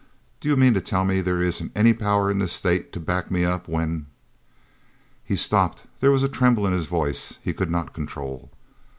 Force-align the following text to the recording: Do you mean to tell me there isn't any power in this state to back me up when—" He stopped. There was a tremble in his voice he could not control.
Do 0.39 0.49
you 0.49 0.57
mean 0.57 0.73
to 0.73 0.81
tell 0.81 1.05
me 1.05 1.21
there 1.21 1.43
isn't 1.43 1.71
any 1.75 1.93
power 1.93 2.31
in 2.31 2.39
this 2.39 2.53
state 2.53 2.91
to 2.93 2.99
back 2.99 3.29
me 3.29 3.45
up 3.45 3.67
when—" 3.67 4.07
He 5.23 5.35
stopped. 5.35 5.83
There 5.99 6.09
was 6.09 6.23
a 6.23 6.27
tremble 6.27 6.65
in 6.65 6.73
his 6.73 6.87
voice 6.87 7.37
he 7.43 7.53
could 7.53 7.69
not 7.69 7.93
control. 7.93 8.49